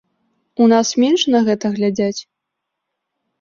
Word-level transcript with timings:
У 0.63 0.69
нас 0.71 0.93
менш 1.03 1.21
на 1.33 1.41
гэта 1.49 1.65
глядзяць? 1.75 2.21